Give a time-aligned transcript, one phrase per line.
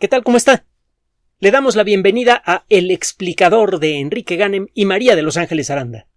[0.00, 0.24] ¿Qué tal?
[0.24, 0.66] ¿Cómo está?
[1.38, 5.70] Le damos la bienvenida a El explicador de Enrique Ganem y María de Los Ángeles
[5.70, 6.08] Aranda.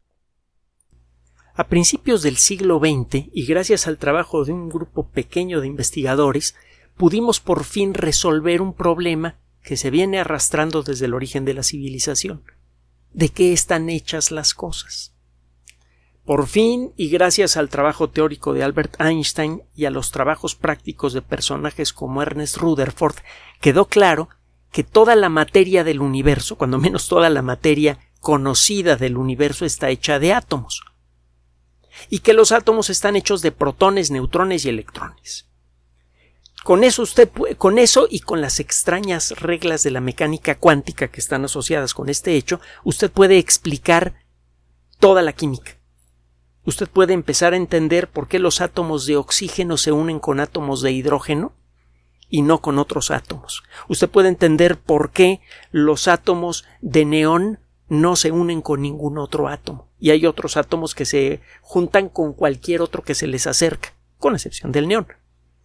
[1.53, 6.55] A principios del siglo XX, y gracias al trabajo de un grupo pequeño de investigadores,
[6.95, 11.61] pudimos por fin resolver un problema que se viene arrastrando desde el origen de la
[11.63, 12.41] civilización.
[13.13, 15.13] ¿De qué están hechas las cosas?
[16.27, 21.13] Por fin, y gracias al trabajo teórico de Albert Einstein y a los trabajos prácticos
[21.13, 23.15] de personajes como Ernest Rutherford,
[23.61, 24.27] quedó claro
[24.69, 29.89] que toda la materia del universo, cuando menos toda la materia conocida del universo, está
[29.89, 30.81] hecha de átomos.
[32.09, 35.47] Y que los átomos están hechos de protones, neutrones y electrones.
[36.65, 41.21] Con eso usted con eso y con las extrañas reglas de la mecánica cuántica que
[41.21, 44.25] están asociadas con este hecho, usted puede explicar
[44.99, 45.76] toda la química
[46.67, 50.81] usted puede empezar a entender por qué los átomos de oxígeno se unen con átomos
[50.81, 51.53] de hidrógeno
[52.29, 53.63] y no con otros átomos.
[53.87, 55.39] Usted puede entender por qué
[55.71, 60.93] los átomos de neón no se unen con ningún otro átomo y hay otros átomos
[60.93, 65.07] que se juntan con cualquier otro que se les acerca, con excepción del neón.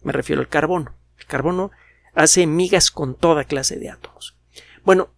[0.03, 0.95] Me refiero al carbono.
[1.19, 1.71] El carbono
[2.13, 4.37] hace migas con toda clase de átomos.
[4.85, 5.09] Bueno,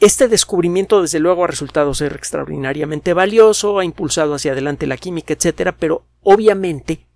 [0.00, 5.34] este descubrimiento, desde luego, ha resultado ser extraordinariamente valioso, ha impulsado hacia adelante la química,
[5.34, 7.06] etcétera, pero obviamente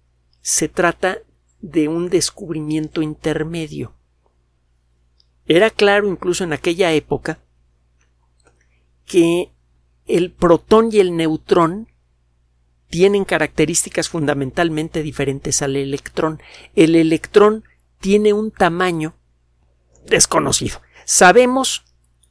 [0.43, 1.19] se trata
[1.61, 3.95] de un descubrimiento intermedio.
[5.47, 7.39] Era claro incluso en aquella época
[9.07, 9.51] que
[10.07, 11.89] el protón y el neutrón
[12.91, 16.43] tienen características fundamentalmente diferentes al electrón.
[16.75, 17.65] El electrón
[17.99, 19.15] tiene un tamaño
[20.07, 20.83] desconocido.
[21.07, 21.85] Sabemos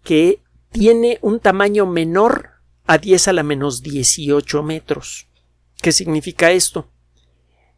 [0.04, 0.43] que
[0.74, 2.50] tiene un tamaño menor
[2.86, 5.28] a 10 a la menos 18 metros.
[5.82, 6.90] ¿Qué significa esto?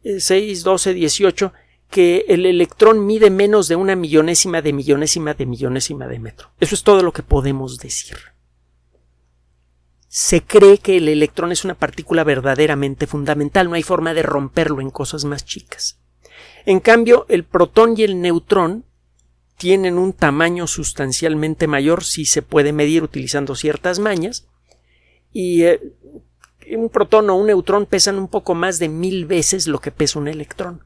[0.02, 1.52] 6, 12, 18,
[1.90, 6.50] que el electrón mide menos de una millonésima de millonésima de millonésima de metro.
[6.58, 8.16] Eso es todo lo que podemos decir.
[10.08, 14.80] Se cree que el electrón es una partícula verdaderamente fundamental, no hay forma de romperlo
[14.80, 15.98] en cosas más chicas.
[16.64, 18.85] En cambio, el protón y el neutrón
[19.56, 24.46] tienen un tamaño sustancialmente mayor si se puede medir utilizando ciertas mañas
[25.32, 25.80] y eh,
[26.74, 30.18] un protón o un neutrón pesan un poco más de mil veces lo que pesa
[30.18, 30.84] un electrón.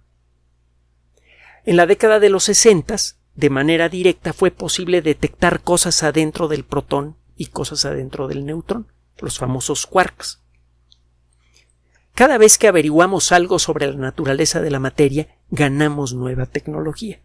[1.65, 6.65] En la década de los sesentas, de manera directa, fue posible detectar cosas adentro del
[6.65, 8.87] protón y cosas adentro del neutrón,
[9.19, 10.43] los famosos quarks.
[12.15, 17.21] Cada vez que averiguamos algo sobre la naturaleza de la materia, ganamos nueva tecnología.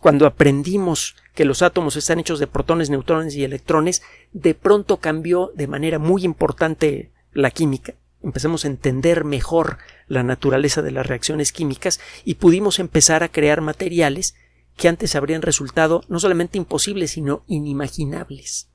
[0.00, 5.50] Cuando aprendimos que los átomos están hechos de protones, neutrones y electrones, de pronto cambió
[5.54, 7.94] de manera muy importante la química.
[8.22, 13.60] Empezamos a entender mejor la naturaleza de las reacciones químicas y pudimos empezar a crear
[13.60, 14.34] materiales
[14.76, 18.68] que antes habrían resultado no solamente imposibles, sino inimaginables.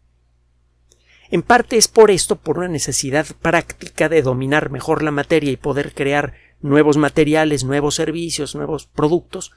[1.32, 5.58] En parte es por esto, por una necesidad práctica de dominar mejor la materia y
[5.58, 9.54] poder crear nuevos materiales, nuevos servicios, nuevos productos,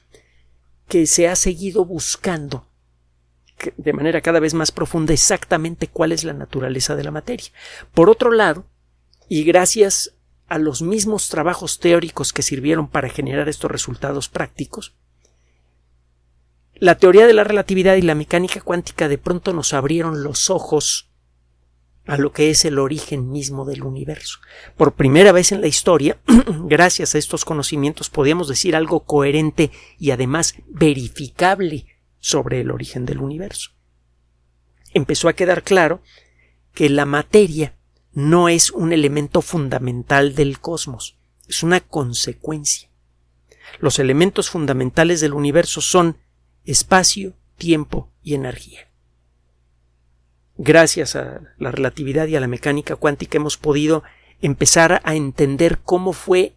[0.89, 2.67] que se ha seguido buscando
[3.77, 7.49] de manera cada vez más profunda exactamente cuál es la naturaleza de la materia.
[7.95, 8.67] Por otro lado,
[9.29, 10.15] y gracias
[10.49, 14.95] a los mismos trabajos teóricos que sirvieron para generar estos resultados prácticos,
[16.75, 21.09] la teoría de la relatividad y la mecánica cuántica de pronto nos abrieron los ojos
[22.06, 24.39] a lo que es el origen mismo del universo.
[24.77, 26.19] Por primera vez en la historia,
[26.65, 31.87] gracias a estos conocimientos, podíamos decir algo coherente y además verificable
[32.19, 33.72] sobre el origen del universo.
[34.94, 36.00] Empezó a quedar claro
[36.72, 37.77] que la materia
[38.12, 41.19] no es un elemento fundamental del cosmos,
[41.49, 42.88] es una consecuencia.
[43.81, 46.19] Los elementos fundamentales del universo son
[46.65, 48.87] espacio, tiempo y energía
[50.59, 54.03] gracias a la relatividad y a la mecánica cuántica hemos podido
[54.41, 56.55] empezar a entender cómo fue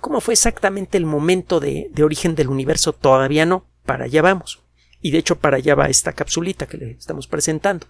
[0.00, 4.62] cómo fue exactamente el momento de, de, origen del universo todavía no, para allá vamos.
[5.00, 7.88] Y de hecho para allá va esta capsulita que le estamos presentando.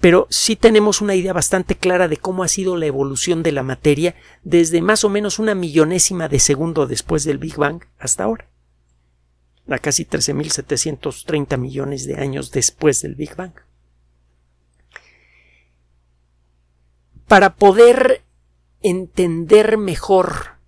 [0.00, 3.64] Pero sí tenemos una idea bastante clara de cómo ha sido la evolución de la
[3.64, 4.14] materia
[4.44, 8.48] desde más o menos una millonésima de segundo después del Big Bang hasta ahora
[9.68, 13.52] a casi 13.730 millones de años después del Big Bang.
[17.26, 18.22] Para poder
[18.82, 20.58] entender mejor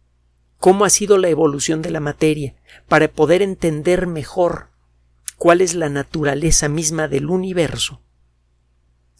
[0.58, 2.54] cómo ha sido la evolución de la materia,
[2.88, 4.70] para poder entender mejor
[5.36, 8.00] cuál es la naturaleza misma del universo,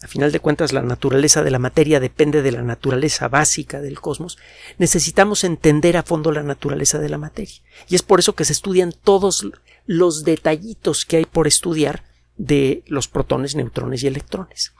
[0.01, 3.99] a final de cuentas la naturaleza de la materia depende de la naturaleza básica del
[3.99, 4.37] cosmos,
[4.77, 7.55] necesitamos entender a fondo la naturaleza de la materia.
[7.87, 9.47] Y es por eso que se estudian todos
[9.85, 12.03] los detallitos que hay por estudiar
[12.37, 14.73] de los protones, neutrones y electrones.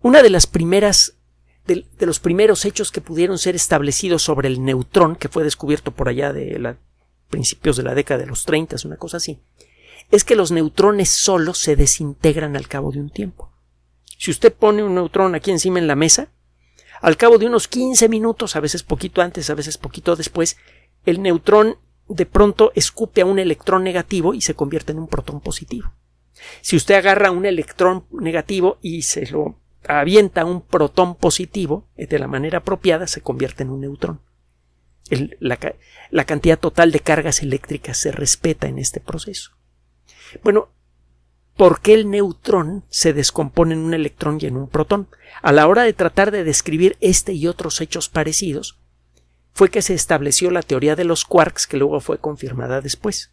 [0.00, 1.16] Una de las primeras
[1.66, 6.08] de, los primeros hechos que pudieron ser establecidos sobre el neutrón, que fue descubierto por
[6.08, 6.76] allá de la,
[7.28, 9.40] principios de la década de los 30, una cosa así,
[10.10, 13.52] es que los neutrones solos se desintegran al cabo de un tiempo.
[14.16, 16.28] Si usted pone un neutrón aquí encima en la mesa,
[17.00, 20.56] al cabo de unos 15 minutos, a veces poquito antes, a veces poquito después,
[21.04, 21.76] el neutrón
[22.08, 25.92] de pronto escupe a un electrón negativo y se convierte en un protón positivo.
[26.60, 32.18] Si usted agarra un electrón negativo y se lo avienta un protón positivo, eh, de
[32.18, 34.20] la manera apropiada, se convierte en un neutrón.
[36.08, 39.52] la cantidad total de cargas eléctricas se respeta en este proceso.
[40.42, 40.68] Bueno,
[41.56, 45.08] ¿por qué el neutrón se descompone en un electrón y en un protón?
[45.42, 48.78] A la hora de tratar de describir este y otros hechos parecidos,
[49.52, 53.32] fue que se estableció la teoría de los quarks que luego fue confirmada después.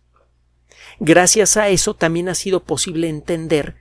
[0.99, 3.75] Gracias a eso también ha sido posible entender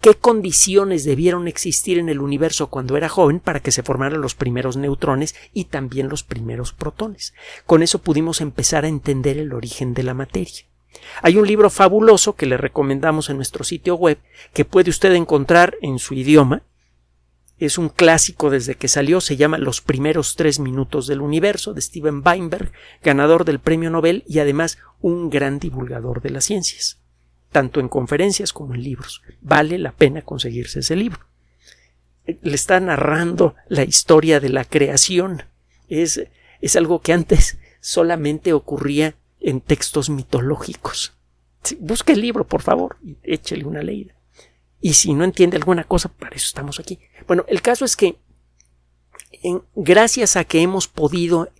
[0.00, 4.34] qué condiciones debieron existir en el universo cuando era joven para que se formaran los
[4.34, 7.34] primeros neutrones y también los primeros protones.
[7.66, 10.64] Con eso pudimos empezar a entender el origen de la materia.
[11.22, 14.18] Hay un libro fabuloso que le recomendamos en nuestro sitio web
[14.52, 16.62] que puede usted encontrar en su idioma.
[17.58, 21.80] Es un clásico desde que salió, se llama Los primeros tres minutos del universo de
[21.80, 22.70] Steven Weinberg,
[23.02, 27.00] ganador del premio Nobel y además un gran divulgador de las ciencias,
[27.52, 29.22] tanto en conferencias como en libros.
[29.40, 31.20] Vale la pena conseguirse ese libro.
[32.26, 35.44] Le está narrando la historia de la creación.
[35.88, 36.20] Es,
[36.60, 41.14] es algo que antes solamente ocurría en textos mitológicos.
[41.80, 44.14] Busque el libro, por favor, y échele una leída.
[44.80, 46.98] Y si no entiende alguna cosa, para eso estamos aquí.
[47.26, 48.18] Bueno, el caso es que
[49.74, 51.50] gracias a que hemos podido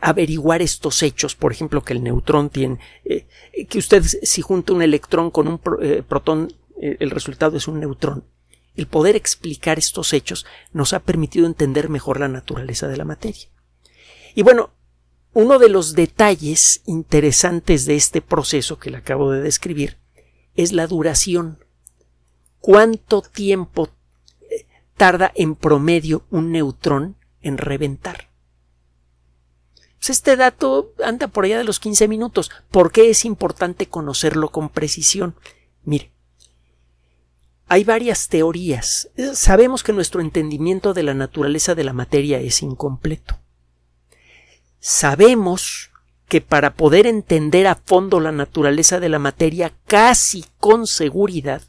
[0.00, 3.26] averiguar estos hechos, por ejemplo, que el neutrón tiene, eh,
[3.68, 7.78] que usted si junta un electrón con un eh, protón, eh, el resultado es un
[7.78, 8.24] neutrón.
[8.74, 13.48] El poder explicar estos hechos nos ha permitido entender mejor la naturaleza de la materia.
[14.34, 14.70] Y bueno,
[15.34, 19.96] uno de los detalles interesantes de este proceso que le acabo de describir
[20.54, 21.58] es la duración.
[22.60, 23.88] ¿Cuánto tiempo
[24.42, 28.28] eh, tarda en promedio un neutrón en reventar?
[29.98, 32.50] Pues este dato anda por allá de los 15 minutos.
[32.70, 35.34] ¿Por qué es importante conocerlo con precisión?
[35.84, 36.12] Mire,
[37.68, 39.08] hay varias teorías.
[39.32, 43.41] Sabemos que nuestro entendimiento de la naturaleza de la materia es incompleto
[44.82, 45.92] sabemos
[46.26, 51.62] que para poder entender a fondo la naturaleza de la materia casi con seguridad,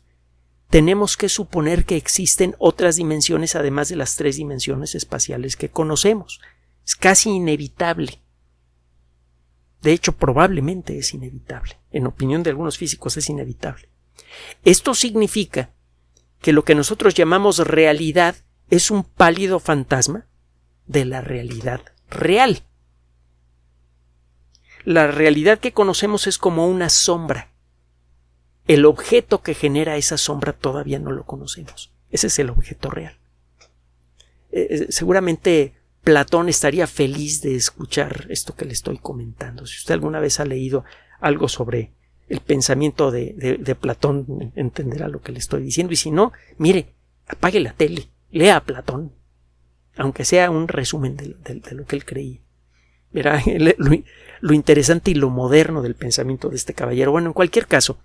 [0.69, 6.41] tenemos que suponer que existen otras dimensiones además de las tres dimensiones espaciales que conocemos.
[6.83, 8.19] Es casi inevitable.
[9.83, 11.77] De hecho, probablemente es inevitable.
[11.91, 13.89] En opinión de algunos físicos es inevitable.
[14.63, 15.69] Esto significa
[16.41, 18.35] que lo que nosotros llamamos realidad
[18.69, 20.25] es un pálido fantasma
[20.87, 22.63] de la realidad real.
[24.85, 27.51] La realidad que conocemos es como una sombra.
[28.67, 31.91] El objeto que genera esa sombra todavía no lo conocemos.
[32.11, 33.17] Ese es el objeto real.
[34.51, 39.65] Eh, eh, seguramente Platón estaría feliz de escuchar esto que le estoy comentando.
[39.65, 40.83] Si usted alguna vez ha leído
[41.19, 41.91] algo sobre
[42.27, 45.93] el pensamiento de, Platón, entenderá lo que le estoy diciendo.
[45.93, 46.93] Y si no, mire,
[47.27, 49.13] apague la tele, lea a Platón,
[49.95, 51.35] aunque sea un resumen de,
[51.71, 52.39] lo que él creía.
[53.13, 53.41] Verá,
[54.41, 57.11] lo interesante y lo moderno del pensamiento de este caballero.
[57.11, 57.97] Bueno, en cualquier caso,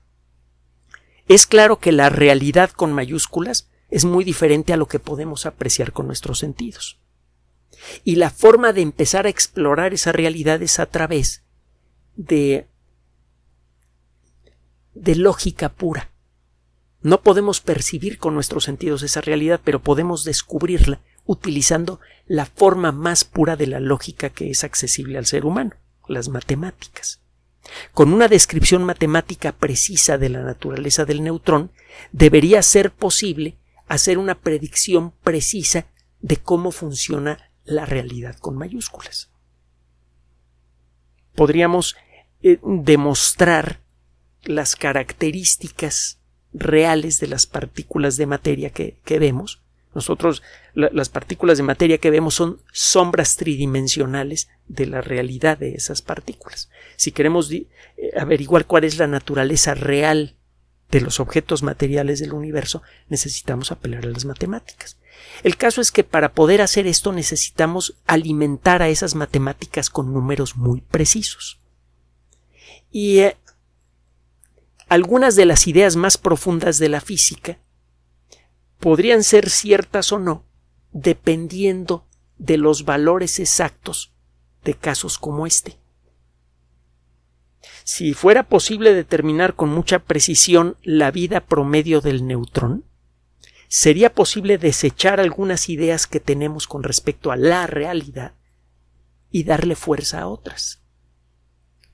[1.27, 5.93] es claro que la realidad con mayúsculas es muy diferente a lo que podemos apreciar
[5.93, 6.99] con nuestros sentidos.
[8.05, 11.43] Y la forma de empezar a explorar esa realidad es a través
[12.17, 12.67] de
[14.95, 16.11] de lógica pura.
[17.00, 23.25] No podemos percibir con nuestros sentidos esa realidad, pero podemos descubrirla utilizando la forma más
[23.25, 25.77] pura de la lógica que es accesible al ser humano
[26.09, 27.21] las matemáticas.
[27.93, 31.71] Con una descripción matemática precisa de la naturaleza del neutrón,
[32.13, 33.59] debería ser posible
[33.89, 35.87] hacer una predicción precisa
[36.21, 39.31] de cómo funciona la realidad con mayúsculas.
[41.35, 41.95] Podríamos
[42.43, 43.81] eh, demostrar
[44.45, 46.21] las características
[46.55, 49.61] reales de las partículas de materia que vemos
[49.95, 50.42] nosotros,
[50.75, 56.71] las partículas de materia que vemos son sombras tridimensionales de la realidad de esas partículas.
[56.97, 57.66] Si queremos eh,
[58.18, 60.37] averiguar cuál es la naturaleza real
[60.90, 64.99] de los objetos materiales del universo, necesitamos apelar a las matemáticas.
[65.42, 70.57] El caso es que para poder hacer esto necesitamos alimentar a esas matemáticas con números
[70.57, 71.59] muy precisos.
[72.90, 73.37] Y eh,
[74.88, 77.59] algunas de las ideas más profundas de la física
[78.79, 80.45] podrían ser ciertas o no,
[80.93, 82.07] dependiendo
[82.39, 84.15] de los valores exactos
[84.65, 85.79] de casos como este.
[87.85, 92.85] Si fuera posible determinar con mucha precisión la vida promedio del neutrón,
[93.69, 98.35] sería posible desechar algunas ideas que tenemos con respecto a la realidad
[99.31, 100.83] y darle fuerza a otras.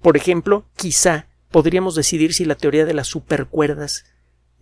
[0.01, 4.05] Por ejemplo, quizá podríamos decidir si la teoría de las supercuerdas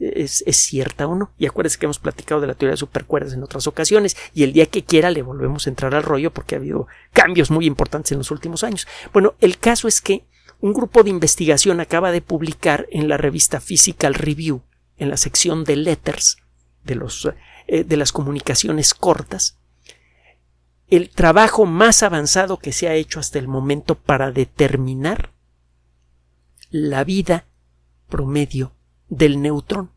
[0.02, 1.32] es, cierta o no.
[1.38, 4.52] Y acuérdense que hemos platicado de la teoría de supercuerdas en otras ocasiones y el
[4.52, 8.12] día que quiera le volvemos a entrar al rollo porque ha habido cambios muy importantes
[8.12, 8.87] en los últimos años.
[9.12, 10.26] Bueno, el caso es que
[10.61, 14.62] un grupo de investigación acaba de publicar en la revista Physical Review,
[14.97, 16.38] en la sección de letters,
[16.85, 17.28] de, los,
[17.66, 19.59] eh, de las comunicaciones cortas,
[20.88, 25.32] el trabajo más avanzado que se ha hecho hasta el momento para determinar
[26.71, 27.47] la vida
[28.09, 28.75] promedio
[29.12, 29.90] del neutrón.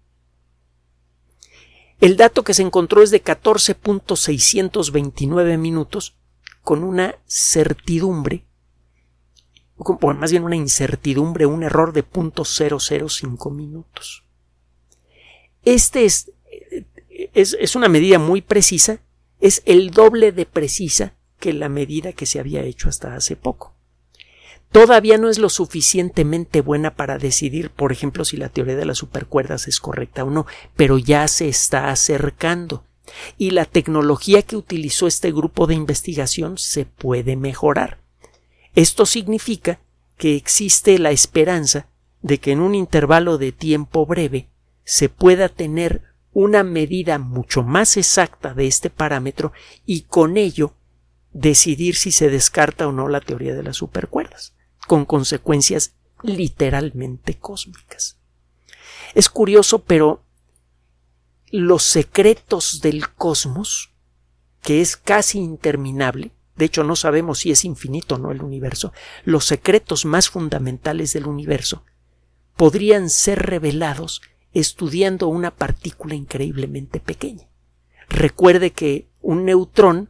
[2.01, 6.17] El dato que se encontró es de 14.629 minutos
[6.61, 8.45] con una certidumbre,
[9.77, 14.25] o más bien una incertidumbre, un error de 0.005 minutos.
[15.63, 16.33] Este es,
[17.33, 18.99] es, es una medida muy precisa,
[19.39, 23.74] es el doble de precisa que la medida que se había hecho hasta hace poco
[24.75, 28.97] todavía no es lo suficientemente buena para decidir, por ejemplo, si la teoría de las
[28.97, 32.83] supercuerdas es correcta o no, pero ya se está acercando.
[33.37, 37.99] Y la tecnología que utilizó este grupo de investigación se puede mejorar.
[38.75, 39.79] Esto significa
[40.17, 41.87] que existe la esperanza
[42.21, 44.49] de que en un intervalo de tiempo breve
[44.83, 46.01] se pueda tener
[46.33, 49.53] una medida mucho más exacta de este parámetro
[49.85, 50.73] y con ello
[51.31, 54.54] decidir si se descarta o no la teoría de las supercuerdas
[54.87, 58.17] con consecuencias literalmente cósmicas.
[59.13, 60.23] Es curioso, pero
[61.49, 63.93] los secretos del cosmos,
[64.61, 68.93] que es casi interminable, de hecho no sabemos si es infinito o no el universo,
[69.23, 71.83] los secretos más fundamentales del universo
[72.55, 74.21] podrían ser revelados
[74.53, 77.49] estudiando una partícula increíblemente pequeña.
[78.07, 80.09] Recuerde que un neutrón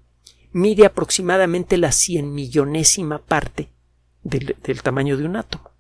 [0.51, 3.75] mide aproximadamente la cien millonésima parte
[4.25, 5.72] del, tamaño de un átomo.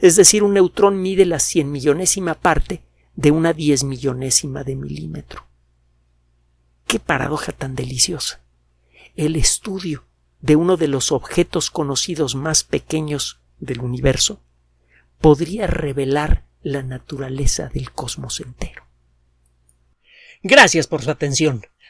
[0.00, 2.82] Es decir, un neutrón mide la cien millonésima parte
[3.16, 5.44] de una diez millonésima de milímetro.
[6.86, 8.40] Qué paradoja tan deliciosa.
[9.16, 10.04] El estudio
[10.40, 14.40] de uno de los objetos conocidos más pequeños del universo
[15.20, 18.84] podría revelar la naturaleza del cosmos entero.
[20.42, 21.66] Gracias por su atención.